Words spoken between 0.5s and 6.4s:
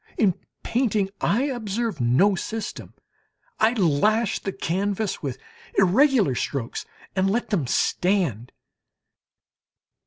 painting I observe no system; I lash the canvas with irregular